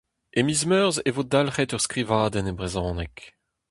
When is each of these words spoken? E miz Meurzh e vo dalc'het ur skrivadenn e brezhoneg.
E 0.37 0.41
miz 0.45 0.61
Meurzh 0.69 1.01
e 1.07 1.09
vo 1.15 1.23
dalc'het 1.31 1.73
ur 1.75 1.83
skrivadenn 1.85 2.51
e 2.51 2.53
brezhoneg. 2.57 3.15